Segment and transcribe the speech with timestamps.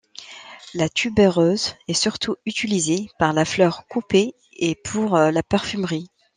[0.73, 6.09] La tubéreuse est surtout utilisée pour la fleur coupée et pour la parfumerie.